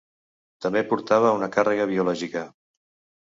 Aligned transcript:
També 0.65 0.81
portava 0.93 1.33
una 1.39 1.49
càrrega 1.57 1.87
biològica. 1.91 2.45